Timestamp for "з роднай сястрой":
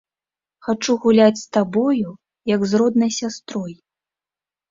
2.71-3.73